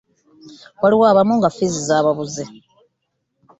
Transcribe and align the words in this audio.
Waliwo 0.81 1.05
abamu 1.11 1.33
nga 1.37 1.49
ffiizi 1.51 1.79
zaabuze. 1.87 2.43